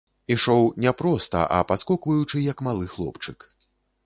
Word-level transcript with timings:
Ішоў 0.35 0.63
не 0.85 0.93
проста, 1.01 1.41
а 1.57 1.59
падскокваючы, 1.73 2.41
як 2.51 2.65
малы 2.71 2.85
хлопчык. 2.97 3.39